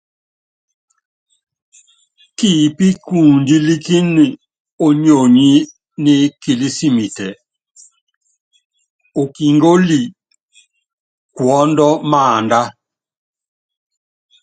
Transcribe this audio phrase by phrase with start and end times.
[2.37, 4.25] Kipíkundílíkíni
[4.85, 5.49] ónyonyi
[6.03, 7.27] nikilísimitɛ,
[9.21, 9.99] ukíngóli
[11.35, 12.61] kuɔ́ndɔ maánda.